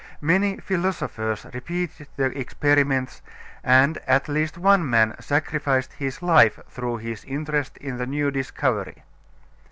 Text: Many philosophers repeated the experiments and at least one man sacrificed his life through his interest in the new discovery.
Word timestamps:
Many 0.21 0.57
philosophers 0.57 1.45
repeated 1.53 2.07
the 2.15 2.35
experiments 2.35 3.21
and 3.63 3.99
at 4.07 4.27
least 4.27 4.57
one 4.57 4.89
man 4.89 5.13
sacrificed 5.19 5.93
his 5.93 6.23
life 6.23 6.59
through 6.67 6.97
his 6.97 7.23
interest 7.23 7.77
in 7.77 7.97
the 7.99 8.07
new 8.07 8.31
discovery. 8.31 9.03